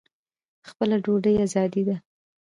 [0.69, 1.95] خپله ډوډۍ ازادي ده.